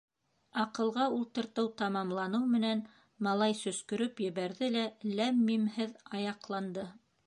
[0.61, 2.83] «Аҡылға ултыртыу» тамамланыу менән
[3.29, 6.93] малай сөскөрөп ебәрҙе лә ләм-мимһеҙ аяҡланды.